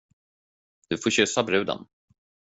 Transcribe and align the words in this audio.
Du 0.89 0.97
får 0.97 1.09
kyssa 1.09 1.43
bruden. 1.43 1.85